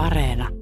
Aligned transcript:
Areena. 0.00 0.59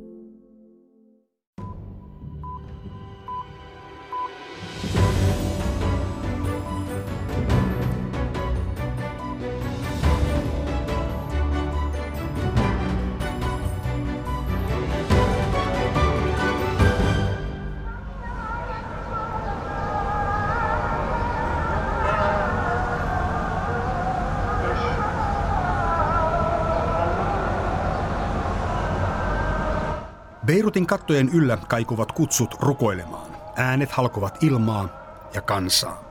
Beirutin 30.48 30.86
kattojen 30.86 31.28
yllä 31.28 31.56
kaikuvat 31.56 32.12
kutsut 32.12 32.54
rukoilemaan. 32.60 33.30
Äänet 33.56 33.90
halkovat 33.90 34.42
ilmaa 34.42 34.88
ja 35.34 35.40
kansaa. 35.40 36.04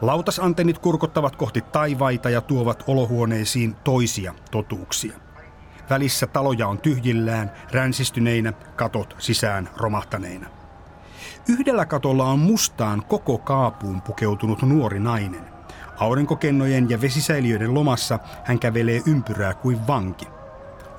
Lautasantennit 0.00 0.78
kurkottavat 0.78 1.36
kohti 1.36 1.60
taivaita 1.60 2.30
ja 2.30 2.40
tuovat 2.40 2.84
olohuoneisiin 2.86 3.74
toisia 3.74 4.34
totuuksia. 4.50 5.16
Välissä 5.90 6.26
taloja 6.26 6.68
on 6.68 6.78
tyhjillään, 6.78 7.52
ränsistyneinä, 7.72 8.52
katot 8.52 9.16
sisään 9.18 9.68
romahtaneina. 9.76 10.48
Yhdellä 11.48 11.86
katolla 11.86 12.24
on 12.24 12.38
mustaan 12.38 13.02
koko 13.08 13.38
kaapuun 13.38 14.02
pukeutunut 14.02 14.62
nuori 14.62 15.00
nainen. 15.00 15.44
Aurinkokennojen 15.98 16.90
ja 16.90 17.00
vesisäiliöiden 17.00 17.74
lomassa 17.74 18.18
hän 18.44 18.58
kävelee 18.58 19.02
ympyrää 19.06 19.54
kuin 19.54 19.86
vanki. 19.86 20.28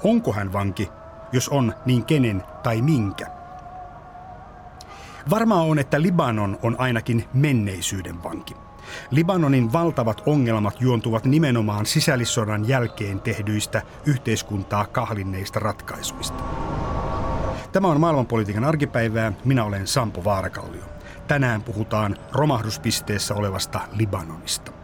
Onko 0.03 0.33
hän 0.33 0.53
vanki 0.53 0.89
jos 1.31 1.49
on, 1.49 1.73
niin 1.85 2.05
kenen 2.05 2.43
tai 2.63 2.81
minkä. 2.81 3.27
Varmaa 5.29 5.61
on, 5.61 5.79
että 5.79 6.01
Libanon 6.01 6.59
on 6.63 6.75
ainakin 6.79 7.25
menneisyyden 7.33 8.23
vanki. 8.23 8.55
Libanonin 9.11 9.73
valtavat 9.73 10.21
ongelmat 10.25 10.81
juontuvat 10.81 11.25
nimenomaan 11.25 11.85
sisällissodan 11.85 12.67
jälkeen 12.67 13.19
tehdyistä 13.19 13.81
yhteiskuntaa 14.05 14.85
kahlinneista 14.85 15.59
ratkaisuista. 15.59 16.43
Tämä 17.71 17.87
on 17.87 17.99
maailmanpolitiikan 17.99 18.63
arkipäivää. 18.63 19.33
Minä 19.45 19.63
olen 19.63 19.87
Sampo 19.87 20.23
Vaarakallio. 20.23 20.83
Tänään 21.27 21.61
puhutaan 21.61 22.17
romahduspisteessä 22.31 23.35
olevasta 23.35 23.79
Libanonista. 23.91 24.80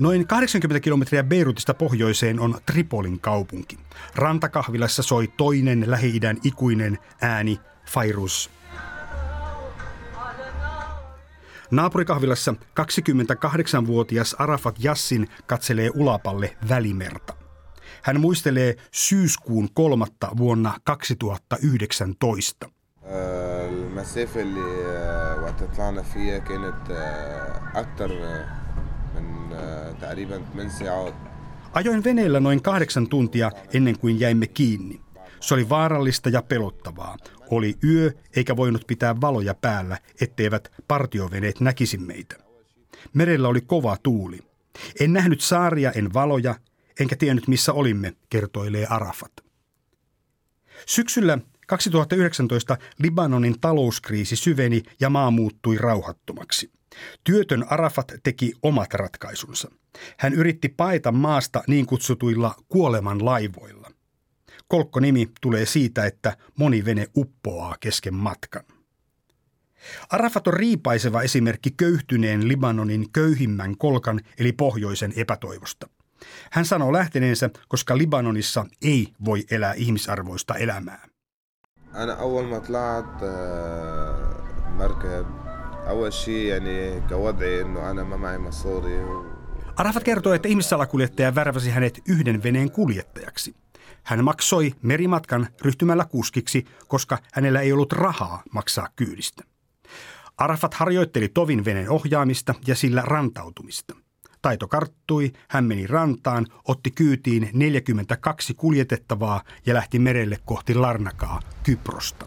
Noin 0.00 0.26
80 0.26 0.80
kilometriä 0.80 1.24
Beirutista 1.24 1.74
pohjoiseen 1.74 2.40
on 2.40 2.58
Tripolin 2.66 3.20
kaupunki. 3.20 3.78
Rantakahvilassa 4.14 5.02
soi 5.02 5.28
toinen 5.36 5.90
Lähi-idän 5.90 6.36
ikuinen 6.44 6.98
ääni 7.20 7.60
Fairuz. 7.86 8.48
Naapurikahvilassa 11.70 12.54
28-vuotias 12.80 14.36
Arafat 14.38 14.74
Jassin 14.78 15.28
katselee 15.46 15.90
ulapalle 15.94 16.56
Välimerta. 16.68 17.34
Hän 18.02 18.20
muistelee 18.20 18.76
syyskuun 18.92 19.68
kolmatta 19.74 20.28
vuonna 20.36 20.78
2019. 20.88 22.70
المسافة 23.96 24.40
اللي 24.40 24.60
وقت 25.42 25.76
طلعنا 25.76 26.02
فيها 26.02 26.38
كانت 26.38 26.90
أكثر 27.74 28.08
تقريبا 28.08 28.16
8 28.16 28.46
ساعات. 28.46 28.59
Ajoin 31.73 32.03
veneellä 32.03 32.39
noin 32.39 32.61
kahdeksan 32.61 33.07
tuntia 33.07 33.51
ennen 33.73 33.99
kuin 33.99 34.19
jäimme 34.19 34.47
kiinni. 34.47 35.01
Se 35.39 35.53
oli 35.53 35.69
vaarallista 35.69 36.29
ja 36.29 36.41
pelottavaa. 36.41 37.17
Oli 37.49 37.75
yö 37.83 38.11
eikä 38.35 38.55
voinut 38.55 38.87
pitää 38.87 39.21
valoja 39.21 39.53
päällä, 39.53 39.97
etteivät 40.21 40.71
partioveneet 40.87 41.59
näkisi 41.59 41.97
meitä. 41.97 42.35
Merellä 43.13 43.47
oli 43.47 43.61
kova 43.61 43.97
tuuli. 44.03 44.39
En 44.99 45.13
nähnyt 45.13 45.41
saaria, 45.41 45.91
en 45.91 46.13
valoja, 46.13 46.55
enkä 46.99 47.15
tiennyt 47.15 47.47
missä 47.47 47.73
olimme, 47.73 48.13
kertoilee 48.29 48.85
Arafat. 48.85 49.31
Syksyllä 50.85 51.37
2019 51.67 52.77
Libanonin 52.99 53.59
talouskriisi 53.59 54.35
syveni 54.35 54.83
ja 54.99 55.09
maa 55.09 55.31
muuttui 55.31 55.77
rauhattomaksi. 55.77 56.71
Työtön 57.24 57.64
Arafat 57.72 58.12
teki 58.22 58.52
omat 58.62 58.94
ratkaisunsa. 58.94 59.70
Hän 60.18 60.34
yritti 60.34 60.68
paeta 60.68 61.12
maasta 61.12 61.62
niin 61.66 61.86
kutsutuilla 61.86 62.54
kuoleman 62.68 63.24
laivoilla. 63.24 63.90
Kolkkonimi 64.68 65.30
tulee 65.40 65.66
siitä, 65.66 66.06
että 66.06 66.36
moni 66.58 66.84
vene 66.84 67.06
uppoaa 67.16 67.76
kesken 67.80 68.14
matkan. 68.14 68.64
Arafat 70.10 70.46
on 70.46 70.54
riipaiseva 70.54 71.22
esimerkki 71.22 71.70
köyhtyneen 71.70 72.48
Libanonin 72.48 73.12
köyhimmän 73.12 73.76
kolkan 73.78 74.20
eli 74.38 74.52
pohjoisen 74.52 75.12
epätoivosta. 75.16 75.88
Hän 76.50 76.64
sanoo 76.64 76.92
lähteneensä, 76.92 77.50
koska 77.68 77.98
Libanonissa 77.98 78.66
ei 78.82 79.08
voi 79.24 79.44
elää 79.50 79.72
ihmisarvoista 79.72 80.54
elämää. 80.54 81.08
أنا 81.94 82.12
أول 82.20 82.44
ما 82.44 82.58
طلعت 82.58 83.24
مركب 84.78 85.39
أول 85.90 86.12
شيء 86.12 86.44
يعني 86.44 87.00
كوضعي 87.08 87.62
إنه 87.62 87.90
أنا 87.90 88.04
ما 88.04 88.16
معي 88.16 88.38
مصاري 88.38 89.26
Arafat 89.76 90.04
kertoo, 90.04 90.32
että 90.32 90.48
ihmissalakuljettaja 90.48 91.34
värväsi 91.34 91.70
hänet 91.70 92.02
yhden 92.08 92.42
veneen 92.42 92.70
kuljettajaksi. 92.70 93.54
Hän 94.02 94.24
maksoi 94.24 94.74
merimatkan 94.82 95.46
ryhtymällä 95.62 96.04
kuskiksi, 96.04 96.64
koska 96.88 97.18
hänellä 97.32 97.60
ei 97.60 97.72
ollut 97.72 97.92
rahaa 97.92 98.42
maksaa 98.52 98.88
kyydistä. 98.96 99.44
Arafat 100.38 100.74
harjoitteli 100.74 101.28
tovin 101.28 101.64
veneen 101.64 101.90
ohjaamista 101.90 102.54
ja 102.66 102.74
sillä 102.74 103.02
rantautumista. 103.02 103.94
Taito 104.42 104.68
karttui, 104.68 105.32
hän 105.48 105.64
meni 105.64 105.86
rantaan, 105.86 106.46
otti 106.68 106.90
kyytiin 106.90 107.50
42 107.52 108.54
kuljetettavaa 108.54 109.42
ja 109.66 109.74
lähti 109.74 109.98
merelle 109.98 110.38
kohti 110.44 110.74
Larnakaa, 110.74 111.40
Kyprosta. 111.62 112.26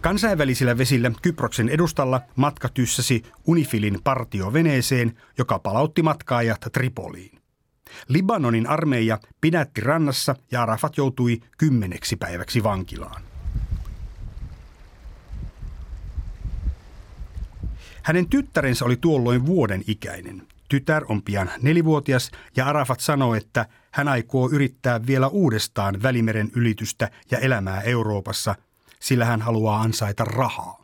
Kansainvälisillä 0.00 0.78
vesillä 0.78 1.12
Kyproksen 1.22 1.68
edustalla 1.68 2.20
matka 2.36 2.68
tyssäsi 2.68 3.22
Unifilin 3.46 3.98
partioveneeseen, 4.04 5.18
joka 5.38 5.58
palautti 5.58 6.02
matkaajat 6.02 6.60
Tripoliin. 6.72 7.38
Libanonin 8.08 8.66
armeija 8.66 9.18
pidätti 9.40 9.80
rannassa 9.80 10.36
ja 10.50 10.62
Arafat 10.62 10.96
joutui 10.96 11.40
kymmeneksi 11.58 12.16
päiväksi 12.16 12.62
vankilaan. 12.62 13.22
Hänen 18.02 18.28
tyttärensä 18.28 18.84
oli 18.84 18.96
tuolloin 18.96 19.46
vuoden 19.46 19.84
ikäinen. 19.86 20.42
Tytär 20.68 21.04
on 21.08 21.22
pian 21.22 21.50
nelivuotias 21.62 22.30
ja 22.56 22.66
Arafat 22.66 23.00
sanoi, 23.00 23.38
että 23.38 23.66
hän 23.90 24.08
aikoo 24.08 24.50
yrittää 24.50 25.06
vielä 25.06 25.28
uudestaan 25.28 26.02
Välimeren 26.02 26.50
ylitystä 26.54 27.10
ja 27.30 27.38
elämää 27.38 27.80
Euroopassa– 27.80 28.54
sillä 28.99 29.25
hän 29.25 29.41
haluaa 29.41 29.81
ansaita 29.81 30.25
rahaa. 30.25 30.83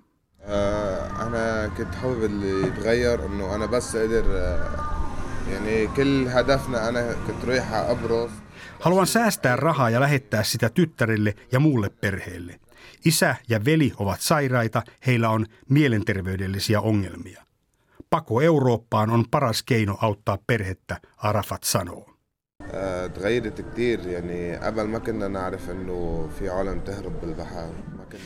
Haluan 8.79 9.07
säästää 9.07 9.55
rahaa 9.55 9.89
ja 9.89 9.99
lähettää 9.99 10.43
sitä 10.43 10.69
tyttärelle 10.69 11.35
ja 11.51 11.59
muulle 11.59 11.89
perheelle. 11.89 12.59
Isä 13.05 13.35
ja 13.49 13.65
veli 13.65 13.93
ovat 13.97 14.21
sairaita, 14.21 14.83
heillä 15.07 15.29
on 15.29 15.45
mielenterveydellisiä 15.69 16.81
ongelmia. 16.81 17.43
Pako 18.09 18.41
Eurooppaan 18.41 19.09
on 19.09 19.25
paras 19.31 19.63
keino 19.63 19.97
auttaa 20.01 20.37
perhettä, 20.47 20.97
Arafat 21.17 21.63
sanoo. 21.63 22.09
تغيرت 23.15 23.61
كتير 23.61 24.07
يعني 24.07 24.55
قبل 24.55 24.83
ما 24.83 24.99
كنا 24.99 25.27
نعرف 25.27 25.69
انه 25.69 26.29
في 26.39 26.49
عالم 26.49 26.79
تهرب 26.79 27.21
بالبحر 27.21 27.69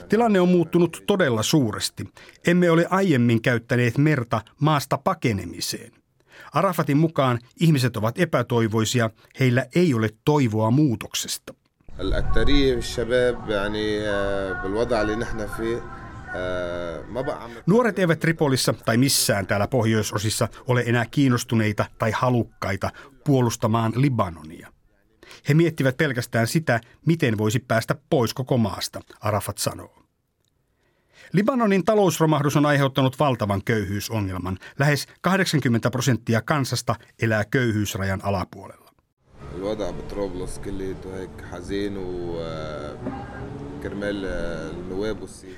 Tilanne 0.09 0.41
on 0.41 0.49
muuttunut 0.49 1.03
todella 1.07 1.43
suuresti. 1.43 2.09
Emme 2.47 2.71
ole 2.71 2.87
aiemmin 2.91 3.43
käyttäneet 3.43 3.99
merta 3.99 4.41
maasta 4.61 4.99
pakenemiseen. 4.99 5.93
Arafatin 6.53 6.97
mukaan 6.97 7.39
ihmiset 7.61 7.97
ovat 7.97 8.19
epätoivoisia, 8.19 9.11
heillä 9.41 9.67
ei 9.75 9.95
ole 9.95 10.09
toivoa 10.25 10.71
muutoksesta. 10.71 11.55
Nuoret 17.67 17.99
eivät 17.99 18.21
Tripolissa 18.21 18.75
tai 18.85 18.97
missään 18.97 19.47
täällä 19.47 19.69
pohjoisosissa 19.69 20.49
ole 20.67 20.83
enää 20.87 21.07
kiinnostuneita 21.11 21.85
tai 21.99 22.11
halukkaita 22.11 22.91
puolustamaan 23.25 23.93
Libanonia. 23.97 24.73
He 25.49 25.55
miettivät 25.55 25.97
pelkästään 25.97 26.47
sitä, 26.47 26.81
miten 27.07 27.39
voisi 27.39 27.59
päästä 27.59 27.97
pois 28.11 28.35
koko 28.35 28.59
maasta, 28.59 29.01
Arafat 29.21 29.59
sanoo. 29.59 29.99
Libanonin 31.33 31.85
talousromahdus 31.85 32.57
on 32.57 32.67
aiheuttanut 32.67 33.19
valtavan 33.19 33.65
köyhyysongelman. 33.65 34.59
Lähes 34.79 35.07
80 35.21 35.91
prosenttia 35.91 36.43
kansasta 36.43 36.95
elää 37.23 37.45
köyhyysrajan 37.45 38.21
alapuolella. 38.23 38.93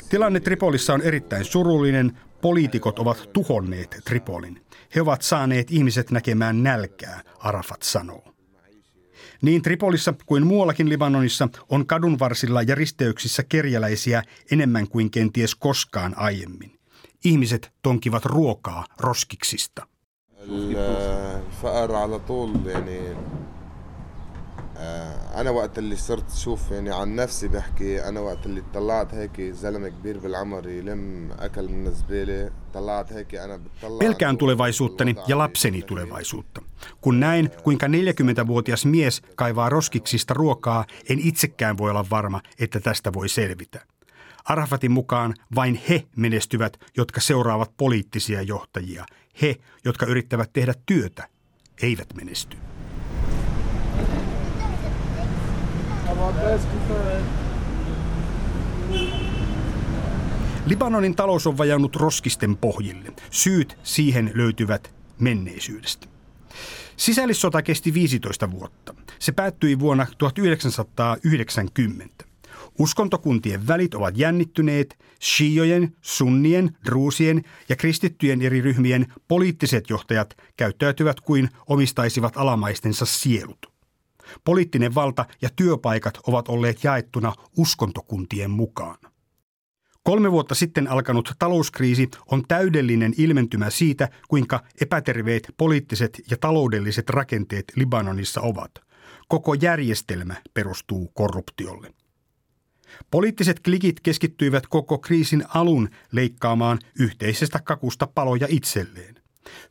Tilanne 0.09 0.41
Tripolissa 0.41 0.95
on 0.95 1.03
erittäin 1.03 1.45
surullinen. 1.45 2.19
Poliitikot 2.41 2.99
ovat 2.99 3.31
tuhonneet 3.33 3.97
Tripolin. 4.05 4.63
He 4.95 5.01
ovat 5.01 5.23
saaneet 5.23 5.71
ihmiset 5.71 6.11
näkemään 6.11 6.63
nälkää, 6.63 7.23
Arafat 7.39 7.83
sanoo. 7.83 8.25
Niin 9.43 9.63
Tripolissa 9.63 10.15
kuin 10.27 10.47
muuallakin 10.47 10.89
Libanonissa 10.89 11.49
on 11.69 11.87
kadunvarsilla 11.87 12.63
ja 12.63 12.75
risteyksissä 12.75 13.43
kerjäläisiä 13.43 14.23
enemmän 14.51 14.89
kuin 14.89 15.11
kenties 15.11 15.55
koskaan 15.55 16.19
aiemmin. 16.19 16.79
Ihmiset 17.25 17.73
tonkivat 17.83 18.25
ruokaa 18.25 18.85
roskiksista. 18.99 19.87
انا 25.36 25.50
وقت 25.50 25.78
اللي 25.78 25.96
صرت 25.96 26.36
شوف 26.36 26.72
يعني 26.72 26.94
عن 26.94 27.16
نفسي 27.16 27.48
بحكي 27.48 28.04
انا 28.10 28.20
وقت 28.20 28.46
اللي 28.46 28.64
طلعت 28.74 29.14
هيك 29.14 29.42
زلمه 29.42 29.90
كبير 29.90 30.20
بالعمر 30.20 30.70
يلم 30.70 31.32
اكل 31.32 31.70
من 31.70 31.88
الزباله 31.88 32.52
طلعت 32.74 33.14
هيك 33.14 33.36
انا 33.36 33.58
بتطلع 33.58 34.00
Pelkään 34.00 34.38
tulevaisuuttani 34.38 35.16
ja 35.28 35.38
lapseni 35.38 35.82
tulevaisuutta. 35.82 36.62
Kun 37.02 37.20
näin, 37.20 37.50
kuinka 37.64 37.88
40-vuotias 37.88 38.86
mies 38.86 39.22
kaivaa 39.36 39.70
roskiksista 39.70 40.34
ruokaa, 40.34 40.86
en 41.10 41.20
itsekään 41.20 41.78
voi 41.78 41.90
olla 41.90 42.06
varma, 42.10 42.42
että 42.60 42.80
tästä 42.80 43.14
voi 43.14 43.30
selvitä. 43.30 43.86
Arafatin 44.46 44.92
mukaan 44.92 45.34
vain 45.56 45.82
he 45.90 46.04
menestyvät, 46.16 46.78
jotka 46.98 47.22
seuraavat 47.22 47.72
poliittisia 47.78 48.42
johtajia. 48.42 49.06
He, 49.42 49.56
jotka 49.86 50.06
yrittävät 50.06 50.54
tehdä 50.54 50.74
työtä, 50.86 51.28
eivät 51.82 52.14
menesty. 52.14 52.58
Libanonin 60.67 61.17
talous 61.17 61.47
on 61.47 61.59
vajannut 61.59 61.97
roskisten 61.97 62.57
pohjille. 62.57 63.13
Syyt 63.31 63.79
siihen 63.83 64.31
löytyvät 64.35 64.95
menneisyydestä. 65.19 66.07
Sisällissota 66.97 67.63
kesti 67.63 67.95
15 67.95 68.51
vuotta. 68.51 68.95
Se 69.19 69.33
päättyi 69.33 69.79
vuonna 69.79 70.07
1990. 70.19 72.25
Uskontokuntien 72.79 73.67
välit 73.67 73.95
ovat 73.95 74.17
jännittyneet, 74.17 74.99
shiojen, 75.23 75.97
sunnien, 76.01 76.77
druusien 76.85 77.43
ja 77.69 77.77
kristittyjen 77.77 78.43
eri 78.43 78.61
ryhmien 78.61 79.07
poliittiset 79.29 79.91
johtajat 79.91 80.37
käyttäytyvät 80.57 81.21
kuin 81.21 81.49
omistaisivat 81.67 82.37
alamaistensa 82.37 83.07
sielut. 83.07 83.70
Poliittinen 84.45 84.95
valta 84.95 85.27
ja 85.43 85.49
työpaikat 85.57 86.19
ovat 86.27 86.49
olleet 86.49 86.85
jaettuna 86.85 87.33
uskontokuntien 87.57 88.51
mukaan. 88.51 88.97
Kolme 90.03 90.33
vuotta 90.33 90.55
sitten 90.55 90.89
alkanut 90.89 91.33
talouskriisi 91.39 92.09
on 92.31 92.43
täydellinen 92.49 93.15
ilmentymä 93.19 93.71
siitä, 93.71 94.09
kuinka 94.29 94.65
epäterveet 94.81 95.55
poliittiset 95.57 96.21
ja 96.31 96.37
taloudelliset 96.37 97.11
rakenteet 97.11 97.65
Libanonissa 97.77 98.41
ovat. 98.41 98.71
Koko 99.29 99.55
järjestelmä 99.55 100.35
perustuu 100.55 101.11
korruptiolle. 101.15 101.95
Poliittiset 103.11 103.61
klikit 103.61 104.01
keskittyivät 104.01 104.67
koko 104.67 104.99
kriisin 104.99 105.45
alun 105.49 105.89
leikkaamaan 106.13 106.79
yhteisestä 106.99 107.61
kakusta 107.65 108.07
paloja 108.07 108.47
itselleen. 108.51 109.20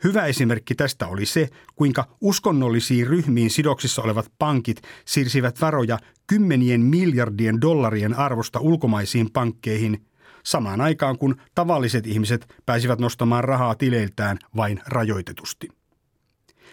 Hyvä 0.03 0.25
esimerkki 0.25 0.75
tästä 0.75 1.07
oli 1.07 1.25
se, 1.25 1.49
kuinka 1.75 2.05
uskonnollisiin 2.21 3.07
ryhmiin 3.07 3.49
sidoksissa 3.49 4.01
olevat 4.01 4.31
pankit 4.39 4.81
siirsivät 5.05 5.61
varoja 5.61 5.99
kymmenien 6.27 6.81
miljardien 6.81 7.61
dollarien 7.61 8.13
arvosta 8.13 8.59
ulkomaisiin 8.59 9.31
pankkeihin 9.31 10.05
samaan 10.43 10.81
aikaan 10.81 11.17
kun 11.17 11.35
tavalliset 11.55 12.07
ihmiset 12.07 12.55
pääsivät 12.65 12.99
nostamaan 12.99 13.43
rahaa 13.43 13.75
tileiltään 13.75 14.37
vain 14.55 14.81
rajoitetusti. 14.85 15.67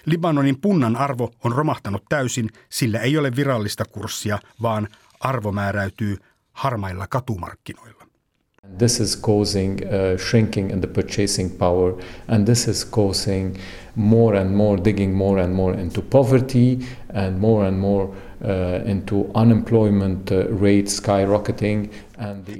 Libanonin 0.07 0.61
punnan 0.61 0.97
arvo 0.97 1.31
on 1.45 1.53
romahtanut 1.53 2.03
täysin, 2.09 2.51
sillä 2.69 2.99
ei 2.99 3.19
ole 3.19 3.37
virallista 3.37 3.85
kurssia, 3.85 4.39
vaan 4.63 4.89
arvo 5.21 5.53
määräytyy 5.53 6.17
harmailla 6.53 7.07
katumarkkinoilla. 7.07 7.96
This 8.79 9.01
is 9.01 9.17
causing 9.17 9.81
uh, 9.85 10.19
shrinking 10.19 10.71
in 10.71 10.81
the 10.81 10.87
purchasing 10.87 11.51
power, 11.59 11.95
and 12.29 12.47
this 12.47 12.69
is 12.69 12.85
causing 12.85 13.57
more 13.95 14.41
and 14.41 14.51
more 14.51 14.85
digging 14.85 15.15
more 15.15 15.43
and 15.43 15.55
more 15.55 15.81
into 15.81 16.03
poverty 16.03 16.79
and 17.15 17.39
more 17.39 17.69
and 17.69 17.79
more 17.79 18.05
uh, 18.05 18.91
into 18.91 19.31
unemployment 19.35 20.31
uh, 20.31 20.37
rates 20.61 21.01
skyrocketing. 21.01 21.91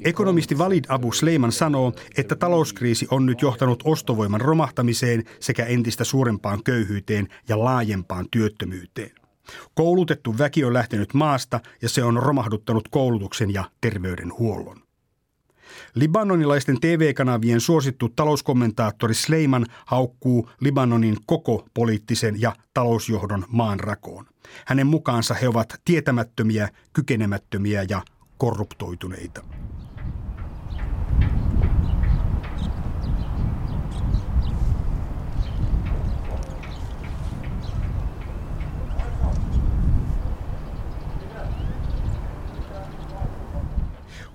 Ekonomisti 0.05 0.59
Valid 0.59 0.85
Abu 0.89 1.13
Sleiman 1.13 1.53
sanoo, 1.53 1.93
että 2.19 2.37
talouskriisi 2.37 3.07
on 3.11 3.27
nyt 3.27 3.43
johtanut 3.43 3.83
ostovoiman 3.85 4.41
romahtamiseen 4.41 5.25
sekä 5.41 5.65
entistä 5.65 6.05
suurempaan 6.05 6.63
köyhyyteen 6.65 7.29
ja 7.49 7.59
laajempaan 7.59 8.27
työttömyyteen. 8.31 9.11
Koulutettu 9.75 10.35
väki 10.39 10.65
on 10.65 10.75
lähtenyt 10.75 11.15
maasta 11.15 11.61
ja 11.83 11.89
se 11.89 12.05
on 12.05 12.17
romahduttanut 12.17 12.89
koulutuksen 12.89 13.55
ja 13.55 13.65
terveydenhuollon. 13.81 14.86
Libanonilaisten 15.97 16.81
TV-kanavien 16.81 17.61
suosittu 17.61 18.09
talouskommentaattori 18.09 19.15
Sleiman 19.15 19.67
haukkuu 19.87 20.51
Libanonin 20.61 21.17
koko 21.27 21.67
poliittisen 21.75 22.41
ja 22.41 22.53
talousjohdon 22.75 23.45
maanrakoon. 23.49 24.27
Hänen 24.67 24.87
mukaansa 24.87 25.35
he 25.35 25.49
ovat 25.49 25.81
tietämättömiä, 25.85 26.69
kykenemättömiä 26.93 27.87
ja 27.89 28.03
korruptoituneita. 28.39 29.45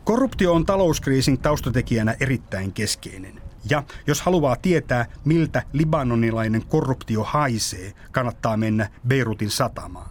Korruptio 0.04 0.54
on 0.54 0.66
talouskriisin 0.66 1.40
taustatekijänä 1.40 2.16
erittäin 2.20 2.74
keskeinen. 2.74 3.42
Ja 3.70 3.84
jos 4.08 4.22
haluaa 4.22 4.56
tietää, 4.56 5.06
miltä 5.26 5.64
libanonilainen 5.74 6.66
korruptio 6.66 7.24
haisee, 7.24 7.94
kannattaa 8.12 8.58
mennä 8.58 8.90
Beirutin 9.08 9.50
satamaan. 9.50 10.10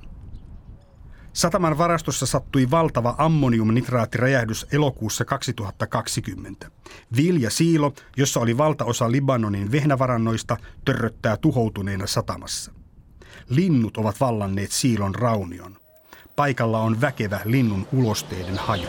Sataman 1.33 1.79
varastossa 1.79 2.27
sattui 2.27 2.71
valtava 2.71 3.15
ammoniumnitraattiräjähdys 3.19 4.67
elokuussa 4.73 5.25
2020. 5.25 6.71
Vilja 7.17 7.51
Siilo, 7.51 7.93
jossa 8.17 8.41
oli 8.41 8.59
valtaosa 8.59 9.11
Libanonin 9.11 9.73
vehnävarannoista, 9.73 10.57
törröttää 10.85 11.37
tuhoutuneena 11.37 12.07
satamassa. 12.07 12.73
Linnut 13.49 13.97
ovat 13.97 14.21
vallanneet 14.21 14.71
Siilon 14.73 15.15
raunion. 15.15 15.77
Paikalla 16.37 16.81
on 16.81 17.01
väkevä 17.01 17.41
linnun 17.45 17.87
ulosteiden 17.93 18.59
haju. 18.59 18.89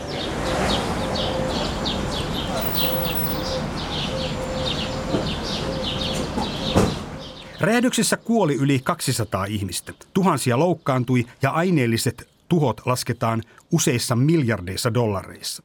Räjähdyksessä 7.61 8.17
kuoli 8.17 8.55
yli 8.55 8.79
200 8.83 9.45
ihmistä. 9.45 9.93
Tuhansia 10.13 10.59
loukkaantui 10.59 11.25
ja 11.41 11.51
aineelliset 11.51 12.29
tuhot 12.49 12.81
lasketaan 12.85 13.43
useissa 13.71 14.15
miljardeissa 14.15 14.93
dollareissa. 14.93 15.63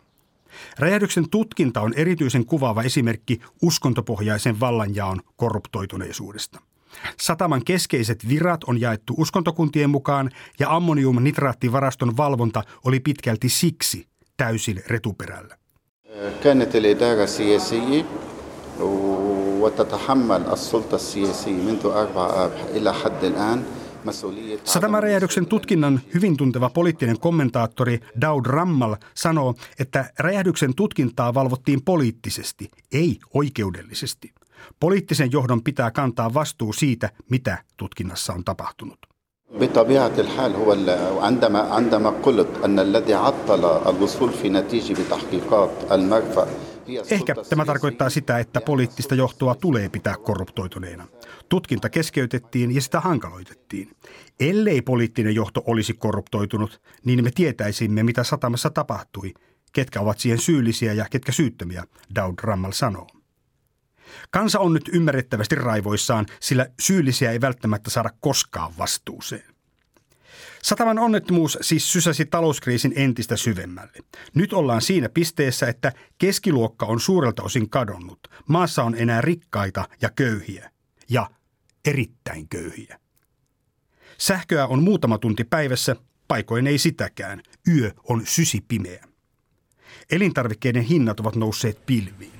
Räjähdyksen 0.79 1.31
tutkinta 1.31 1.81
on 1.81 1.95
erityisen 1.95 2.47
kuvaava 2.47 2.83
esimerkki 2.83 3.41
uskontopohjaisen 3.63 4.61
vallanjaon 4.61 5.21
korruptoituneisuudesta. 5.37 6.61
Sataman 7.21 7.65
keskeiset 7.65 8.29
virat 8.29 8.65
on 8.65 8.81
jaettu 8.81 9.15
uskontokuntien 9.19 9.91
mukaan 9.91 10.31
ja 10.59 10.77
ammoniumnitraattivaraston 10.77 12.17
valvonta 12.17 12.63
oli 12.85 13.01
pitkälti 13.01 13.49
siksi 13.49 14.07
täysin 14.37 14.83
retuperällä. 14.87 15.63
كانت 16.43 16.77
الإدارة 16.77 17.25
السياسية 17.25 18.05
وتتحمل 19.61 20.43
السلطة 20.53 20.95
السياسية 20.95 21.53
منذ 21.53 21.87
أربع 21.87 22.45
آب 22.45 22.53
إلى 22.77 22.93
حد 22.95 23.25
الآن 23.25 23.65
Satamaräjähdyksen 24.65 25.47
tutkinnan 25.47 26.01
hyvin 26.15 26.37
tunteva 26.37 26.71
poliittinen 26.71 27.21
kommentaattori 27.21 28.01
Daud 28.21 28.47
Rammal 28.47 28.97
sanoo, 29.15 29.55
että 29.79 30.11
räjähdyksen 30.19 30.75
tutkintaa 30.75 31.35
valvottiin 31.35 31.83
poliittisesti, 31.85 32.71
ei 32.93 33.19
oikeudellisesti. 33.35 34.33
Poliittisen 34.81 35.33
johdon 35.33 35.63
pitää 35.63 35.91
kantaa 35.91 36.35
vastuu 36.35 36.73
siitä, 36.73 37.11
mitä 37.31 37.59
tutkinnassa 37.77 38.33
on 38.33 38.45
tapahtunut. 38.45 38.99
بطبيعة 39.61 40.13
الحال 40.19 40.57
هو 40.57 40.73
عندما 41.21 41.61
عندما 41.61 42.11
قلت 42.11 42.49
أن 42.65 42.79
الذي 42.79 43.15
عطل 43.15 43.65
الوصول 43.65 44.31
في 44.31 44.49
نتيجة 44.49 44.93
بتحقيقات 44.93 45.71
المرفأ 45.93 46.47
Ehkä 47.12 47.36
tämä 47.50 47.66
tarkoittaa 47.66 48.10
sitä, 48.10 48.40
että 48.40 48.62
poliittista 48.62 49.16
johtoa 49.16 49.56
tulee 49.56 49.90
pitää 49.90 50.16
korruptoituneena. 50.18 51.08
Tutkinta 51.50 51.90
keskeytettiin 51.90 52.76
ja 52.76 52.82
sitä 52.82 53.00
hankaloitettiin. 53.00 53.92
Ellei 54.40 54.82
poliittinen 54.82 55.36
johto 55.36 55.64
olisi 55.66 55.94
korruptoitunut, 55.94 56.82
niin 57.06 57.24
me 57.24 57.32
tietäisimme, 57.36 58.04
mitä 58.04 58.24
satamassa 58.24 58.70
tapahtui, 58.70 59.34
ketkä 59.74 60.02
ovat 60.02 60.20
siihen 60.20 60.40
syyllisiä 60.40 60.94
ja 60.94 61.06
ketkä 61.10 61.32
syyttömiä, 61.32 61.84
Daud 62.16 62.36
Rammal 62.42 62.72
sanoo. 62.72 63.08
Kansa 64.32 64.60
on 64.60 64.74
nyt 64.74 64.90
ymmärrettävästi 64.94 65.56
raivoissaan, 65.56 66.26
sillä 66.40 66.66
syyllisiä 66.80 67.32
ei 67.32 67.42
välttämättä 67.42 67.90
saada 67.90 68.10
koskaan 68.20 68.74
vastuuseen. 68.78 69.57
Sataman 70.64 71.00
onnettomuus 71.00 71.58
siis 71.62 71.92
sysäsi 71.92 72.26
talouskriisin 72.26 72.94
entistä 72.96 73.38
syvemmälle. 73.38 73.98
Nyt 74.34 74.54
ollaan 74.54 74.82
siinä 74.82 75.10
pisteessä, 75.10 75.68
että 75.68 75.92
keskiluokka 76.18 76.86
on 76.86 77.00
suurelta 77.00 77.44
osin 77.44 77.70
kadonnut. 77.70 78.20
Maassa 78.48 78.84
on 78.84 78.96
enää 78.98 79.22
rikkaita 79.22 79.88
ja 80.02 80.10
köyhiä. 80.10 80.72
Ja 81.10 81.30
erittäin 81.86 82.50
köyhiä. 82.50 83.00
Sähköä 84.18 84.68
on 84.68 84.84
muutama 84.84 85.18
tunti 85.18 85.44
päivässä, 85.44 85.96
paikoin 86.28 86.68
ei 86.68 86.78
sitäkään. 86.78 87.42
Yö 87.76 87.92
on 88.04 88.22
sysipimeä. 88.26 89.08
Elintarvikkeiden 90.12 90.84
hinnat 90.84 91.20
ovat 91.20 91.36
nousseet 91.36 91.86
pilviin. 91.86 92.37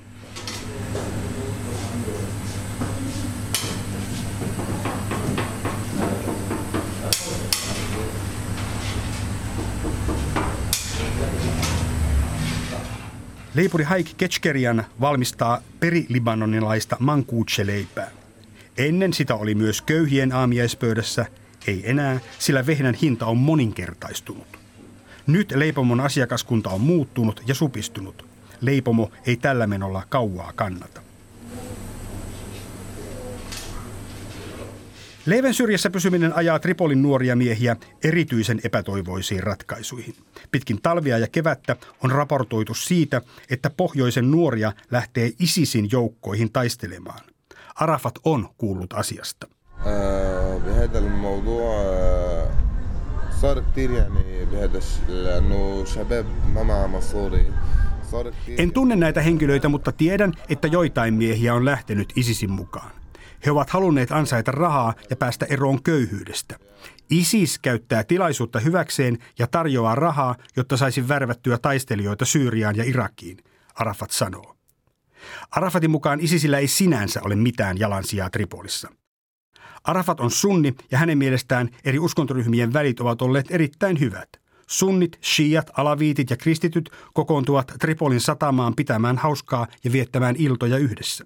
Leipuri 13.54 13.84
Haik 13.84 14.06
Ketchkerian 14.16 14.84
valmistaa 15.00 15.62
perilibanonilaista 15.80 16.96
mankuutseleipää. 17.00 18.10
Ennen 18.78 19.12
sitä 19.12 19.34
oli 19.34 19.54
myös 19.54 19.82
köyhien 19.82 20.32
aamiaispöydässä, 20.32 21.26
ei 21.66 21.90
enää, 21.90 22.20
sillä 22.38 22.66
vehnän 22.66 22.94
hinta 22.94 23.26
on 23.26 23.36
moninkertaistunut. 23.36 24.58
Nyt 25.26 25.52
leipomon 25.56 26.00
asiakaskunta 26.00 26.70
on 26.70 26.80
muuttunut 26.80 27.42
ja 27.46 27.54
supistunut. 27.54 28.26
Leipomo 28.60 29.10
ei 29.26 29.36
tällä 29.36 29.66
menolla 29.66 30.02
kauaa 30.08 30.52
kannata. 30.54 31.07
Leivän 35.28 35.54
syrjässä 35.54 35.90
pysyminen 35.90 36.36
ajaa 36.36 36.58
Tripolin 36.58 37.02
nuoria 37.02 37.36
miehiä 37.36 37.76
erityisen 38.04 38.60
epätoivoisiin 38.64 39.42
ratkaisuihin. 39.42 40.14
Pitkin 40.50 40.82
talvia 40.82 41.18
ja 41.18 41.26
kevättä 41.32 41.76
on 42.04 42.10
raportoitu 42.10 42.74
siitä, 42.74 43.22
että 43.50 43.70
pohjoisen 43.70 44.30
nuoria 44.30 44.72
lähtee 44.90 45.30
ISISin 45.38 45.88
joukkoihin 45.92 46.52
taistelemaan. 46.52 47.20
Arafat 47.74 48.14
on 48.24 48.48
kuullut 48.58 48.92
asiasta. 48.92 49.46
En 58.58 58.72
tunne 58.72 58.96
näitä 58.96 59.22
henkilöitä, 59.22 59.68
mutta 59.68 59.92
tiedän, 59.92 60.32
että 60.48 60.68
joitain 60.68 61.14
miehiä 61.14 61.54
on 61.54 61.64
lähtenyt 61.64 62.12
ISISin 62.16 62.50
mukaan. 62.50 62.97
He 63.46 63.50
ovat 63.50 63.70
halunneet 63.70 64.12
ansaita 64.12 64.52
rahaa 64.52 64.94
ja 65.10 65.16
päästä 65.16 65.46
eroon 65.50 65.82
köyhyydestä. 65.82 66.58
ISIS 67.10 67.58
käyttää 67.58 68.04
tilaisuutta 68.04 68.60
hyväkseen 68.60 69.18
ja 69.38 69.46
tarjoaa 69.46 69.94
rahaa, 69.94 70.34
jotta 70.56 70.76
saisi 70.76 71.08
värvättyä 71.08 71.58
taistelijoita 71.58 72.24
Syyriaan 72.24 72.76
ja 72.76 72.84
Irakiin, 72.84 73.38
Arafat 73.74 74.10
sanoo. 74.10 74.56
Arafatin 75.50 75.90
mukaan 75.90 76.20
ISISillä 76.20 76.58
ei 76.58 76.68
sinänsä 76.68 77.20
ole 77.24 77.36
mitään 77.36 77.78
jalansijaa 77.78 78.30
Tripolissa. 78.30 78.88
Arafat 79.84 80.20
on 80.20 80.30
sunni 80.30 80.74
ja 80.90 80.98
hänen 80.98 81.18
mielestään 81.18 81.70
eri 81.84 81.98
uskontoryhmien 81.98 82.72
välit 82.72 83.00
ovat 83.00 83.22
olleet 83.22 83.46
erittäin 83.50 84.00
hyvät. 84.00 84.28
Sunnit, 84.66 85.18
shiat, 85.24 85.70
alaviitit 85.76 86.30
ja 86.30 86.36
kristityt 86.36 86.90
kokoontuvat 87.14 87.72
Tripolin 87.80 88.20
satamaan 88.20 88.74
pitämään 88.74 89.18
hauskaa 89.18 89.66
ja 89.84 89.92
viettämään 89.92 90.36
iltoja 90.38 90.76
yhdessä. 90.78 91.24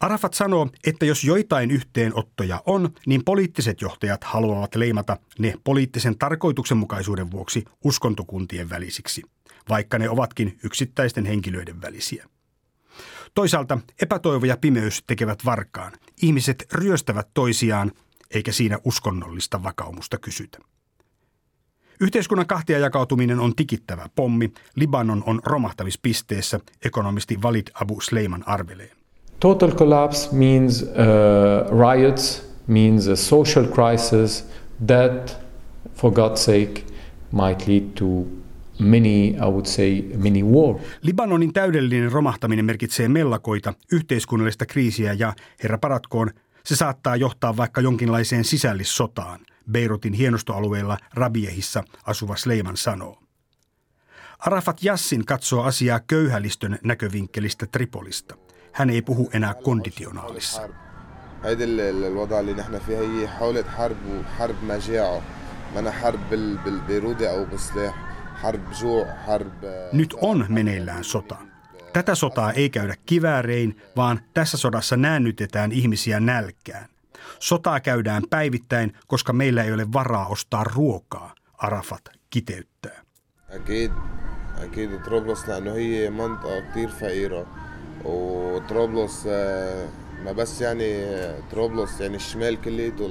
Arafat 0.00 0.34
sanoo, 0.34 0.68
että 0.86 1.06
jos 1.06 1.24
joitain 1.24 1.70
yhteenottoja 1.70 2.62
on, 2.66 2.90
niin 3.06 3.24
poliittiset 3.24 3.80
johtajat 3.80 4.24
haluavat 4.24 4.74
leimata 4.74 5.16
ne 5.38 5.54
poliittisen 5.64 6.18
tarkoituksenmukaisuuden 6.18 7.30
vuoksi 7.30 7.64
uskontokuntien 7.84 8.70
välisiksi, 8.70 9.22
vaikka 9.68 9.98
ne 9.98 10.10
ovatkin 10.10 10.58
yksittäisten 10.64 11.26
henkilöiden 11.26 11.82
välisiä. 11.82 12.28
Toisaalta 13.34 13.78
epätoivo 14.02 14.46
ja 14.46 14.56
pimeys 14.56 15.02
tekevät 15.06 15.44
varkaan. 15.44 15.92
Ihmiset 16.22 16.66
ryöstävät 16.72 17.28
toisiaan, 17.34 17.92
eikä 18.30 18.52
siinä 18.52 18.78
uskonnollista 18.84 19.62
vakaumusta 19.62 20.18
kysytä. 20.18 20.58
Yhteiskunnan 22.00 22.46
kahtia 22.46 22.78
jakautuminen 22.78 23.40
on 23.40 23.56
tikittävä 23.56 24.08
pommi. 24.14 24.52
Libanon 24.76 25.22
on 25.26 25.40
romahtamispisteessä, 25.44 26.60
ekonomisti 26.84 27.36
Walid 27.36 27.66
Abu 27.74 28.00
Sleiman 28.00 28.48
arvelee. 28.48 29.03
Total 29.40 29.70
collapse 29.70 30.28
means 30.32 30.82
uh, 30.82 30.88
riots, 31.94 32.42
means 32.66 33.08
a 33.08 33.16
social 33.16 33.66
crisis 33.66 34.44
that, 34.86 35.36
for 35.94 36.12
God's 36.12 36.44
sake, 36.44 36.84
might 37.32 37.66
lead 37.66 37.82
to 37.94 38.26
many, 38.78 39.36
I 39.36 39.46
would 39.46 39.66
say, 39.66 40.02
many 40.16 40.42
war. 40.42 40.76
Libanonin 41.02 41.52
täydellinen 41.52 42.12
romahtaminen 42.12 42.64
merkitsee 42.64 43.08
mellakoita, 43.08 43.74
yhteiskunnallista 43.92 44.66
kriisiä 44.66 45.12
ja, 45.12 45.32
herra 45.62 45.78
paratkoon, 45.78 46.30
se 46.64 46.76
saattaa 46.76 47.16
johtaa 47.16 47.56
vaikka 47.56 47.80
jonkinlaiseen 47.80 48.44
sisällissotaan, 48.44 49.40
Beirutin 49.72 50.12
hienostoalueella 50.12 50.98
Rabiehissa 51.14 51.84
asuva 52.06 52.36
Sleiman 52.36 52.76
sanoo. 52.76 53.18
Arafat 54.38 54.82
Jassin 54.82 55.24
katsoo 55.24 55.62
asiaa 55.62 56.00
köyhälistön 56.00 56.78
näkövinkkelistä 56.84 57.66
Tripolista. 57.66 58.43
Hän 58.73 58.89
ei 58.89 59.01
puhu 59.01 59.29
enää 59.33 59.53
konditionaalissa. 59.53 60.61
هيدي 61.43 61.63
الوضع 62.07 62.39
اللي 62.39 62.53
نحن 62.53 62.79
فيه 62.79 62.97
هي 62.97 63.27
حولة 63.27 63.63
حرب 63.63 63.97
وحرب 64.05 64.55
مجاعة 64.63 65.21
ما 65.75 65.91
حرب 65.91 66.29
بالبيرودة 66.63 67.31
أو 67.31 67.45
بسلاح 67.45 67.95
حرب 68.35 68.71
جوع 68.81 69.05
حرب 69.05 69.53
Nyt 69.93 70.13
on 70.21 70.45
meneillään 70.49 71.03
sota. 71.03 71.35
Tätä 71.93 72.15
sotaa 72.15 72.51
ei 72.51 72.69
käydä 72.69 72.95
kiväärein, 73.05 73.81
vaan 73.95 74.19
tässä 74.33 74.57
sodassa 74.57 74.97
näännytetään 74.97 75.71
ihmisiä 75.71 76.19
nälkään. 76.19 76.85
Sotaa 77.39 77.79
käydään 77.79 78.23
päivittäin, 78.29 78.93
koska 79.07 79.33
meillä 79.33 79.63
ei 79.63 79.73
ole 79.73 79.93
varaa 79.93 80.27
ostaa 80.27 80.63
ruokaa, 80.63 81.35
Arafat 81.57 82.01
kiteyttää. 82.29 83.01
أكيد 83.49 83.91
أكيد 84.63 85.03
طرابلس 85.03 85.49
لأنه 85.49 85.73
هي 85.73 86.09
منطقة 86.09 86.59
كتير 86.59 86.89
فقيرة 86.89 87.47
وطرابلس 88.05 89.25
ما 90.25 90.31
بس 90.31 90.61
يعني 90.61 91.03
طرابلس 91.51 92.01
يعني 92.01 92.15
الشمال 92.15 92.61
كليته 92.61 93.09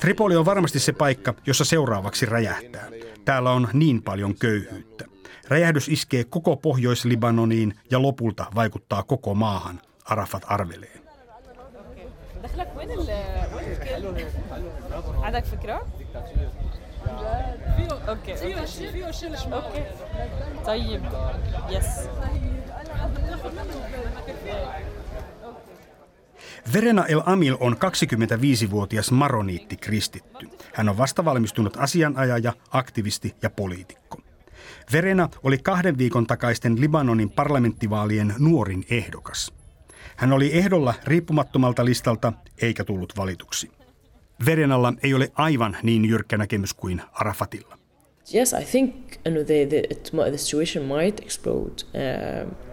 Tripoli 0.00 0.36
on 0.36 0.44
varmasti 0.44 0.78
se 0.78 0.92
paikka, 0.92 1.34
jossa 1.46 1.64
seuraavaksi 1.64 2.26
räjähtää. 2.26 2.88
Täällä 3.24 3.50
on 3.50 3.68
niin 3.72 4.02
paljon 4.02 4.34
köyhyyttä. 4.34 5.04
Räjähdys 5.48 5.88
iskee 5.88 6.24
koko 6.24 6.56
Pohjois-Libanoniin 6.56 7.74
ja 7.90 8.02
lopulta 8.02 8.46
vaikuttaa 8.54 9.02
koko 9.02 9.34
maahan, 9.34 9.80
Arafat 10.04 10.42
arvelee. 10.46 11.00
Verena 26.73 27.05
El 27.05 27.21
Amil 27.25 27.57
on 27.59 27.77
25-vuotias 27.77 29.11
maroniitti 29.11 29.77
kristitty. 29.77 30.49
Hän 30.73 30.89
on 30.89 30.97
vastavalmistunut 30.97 31.77
asianajaja, 31.77 32.53
aktivisti 32.71 33.35
ja 33.41 33.49
poliitikko. 33.49 34.17
Verena 34.91 35.29
oli 35.43 35.57
kahden 35.57 35.97
viikon 35.97 36.27
takaisten 36.27 36.81
Libanonin 36.81 37.29
parlamenttivaalien 37.29 38.33
nuorin 38.39 38.85
ehdokas. 38.89 39.53
Hän 40.15 40.33
oli 40.33 40.53
ehdolla 40.53 40.93
riippumattomalta 41.03 41.85
listalta 41.85 42.33
eikä 42.61 42.83
tullut 42.83 43.13
valituksi. 43.17 43.71
Verenalla 44.45 44.93
ei 45.03 45.13
ole 45.13 45.31
aivan 45.33 45.77
niin 45.83 46.05
jyrkkä 46.05 46.37
näkemys 46.37 46.73
kuin 46.73 47.01
Arafatilla. 47.13 47.77
Yes, 48.35 48.53
I 48.53 48.65
think 48.71 48.95
you 49.25 49.35
know, 49.35 49.45
the, 49.45 49.65
the, 49.65 50.29
the 50.29 50.37
situation 50.37 50.85
might 50.85 51.19
explode. 51.19 51.83
Uh, 51.93 52.70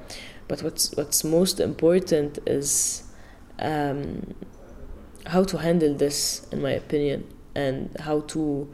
but 0.49 0.63
what's, 0.63 0.97
what's 0.97 1.25
most 1.25 1.61
important 1.61 2.39
is 2.47 3.03
um, 3.59 4.35
how 5.27 5.45
to 5.45 5.59
handle 5.59 5.95
this, 5.95 6.47
in 6.53 6.63
my 6.63 6.73
opinion. 6.73 7.25
and 7.59 7.91
how 7.99 8.21
to 8.21 8.69